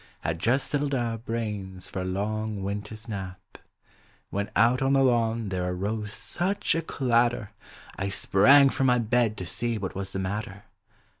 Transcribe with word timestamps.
Had 0.21 0.39
just 0.39 0.65
settled 0.67 0.95
our 0.95 1.19
brains 1.19 1.87
for 1.91 2.01
a 2.01 2.05
long 2.05 2.63
winter's 2.63 3.07
nap 3.07 3.59
When 4.31 4.49
out 4.55 4.81
on 4.81 4.93
the 4.93 5.03
lawn 5.03 5.49
there 5.49 5.71
arose 5.71 6.11
such 6.11 6.73
a 6.73 6.81
clatter. 6.81 7.51
I 7.99 8.09
sprang 8.09 8.69
from 8.69 8.87
my 8.87 8.97
bed 8.97 9.37
to 9.37 9.45
see 9.45 9.77
wnat 9.77 9.93
was 9.93 10.11
the 10.13 10.17
mat 10.17 10.45
ter. 10.45 10.63